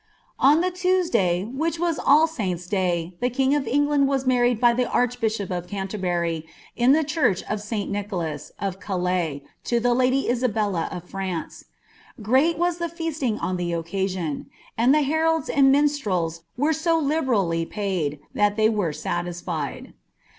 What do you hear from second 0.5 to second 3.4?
Ihe Tuexday, which wax AU Sainta' day, the